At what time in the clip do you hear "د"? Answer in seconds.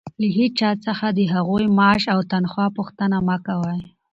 1.17-1.19, 1.71-1.73